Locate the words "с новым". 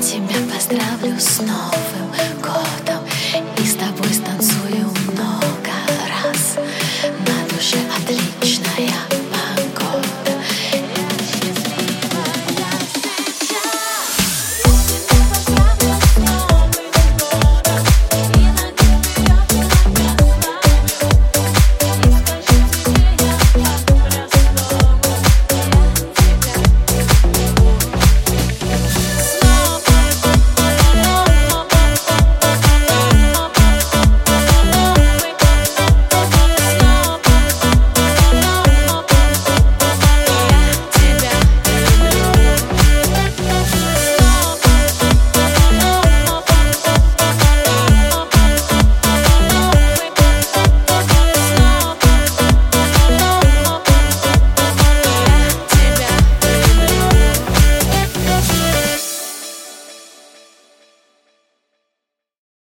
1.18-2.11